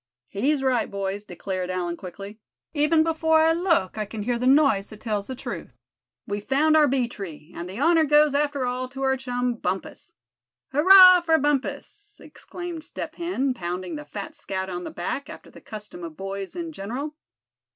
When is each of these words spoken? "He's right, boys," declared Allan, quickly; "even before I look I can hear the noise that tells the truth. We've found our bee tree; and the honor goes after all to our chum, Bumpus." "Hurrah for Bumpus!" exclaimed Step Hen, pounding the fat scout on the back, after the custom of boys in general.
"He's 0.29 0.63
right, 0.63 0.89
boys," 0.89 1.25
declared 1.25 1.69
Allan, 1.69 1.95
quickly; 1.95 2.39
"even 2.73 3.03
before 3.03 3.41
I 3.41 3.53
look 3.53 3.99
I 3.99 4.05
can 4.05 4.23
hear 4.23 4.39
the 4.39 4.47
noise 4.47 4.89
that 4.89 4.99
tells 4.99 5.27
the 5.27 5.35
truth. 5.35 5.77
We've 6.25 6.43
found 6.43 6.75
our 6.75 6.87
bee 6.87 7.07
tree; 7.07 7.53
and 7.55 7.69
the 7.69 7.77
honor 7.79 8.03
goes 8.05 8.33
after 8.33 8.65
all 8.65 8.89
to 8.89 9.03
our 9.03 9.15
chum, 9.15 9.53
Bumpus." 9.57 10.11
"Hurrah 10.71 11.21
for 11.21 11.37
Bumpus!" 11.37 12.19
exclaimed 12.19 12.83
Step 12.83 13.13
Hen, 13.13 13.53
pounding 13.53 13.95
the 13.95 14.03
fat 14.05 14.33
scout 14.33 14.71
on 14.71 14.85
the 14.85 14.89
back, 14.89 15.29
after 15.29 15.51
the 15.51 15.61
custom 15.61 16.03
of 16.03 16.17
boys 16.17 16.55
in 16.55 16.71
general. 16.71 17.13